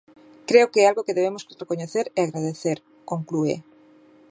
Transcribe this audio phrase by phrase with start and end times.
[0.49, 2.77] Creo que é algo que debemos recoñecer e agradecer,
[3.11, 3.55] conclúe.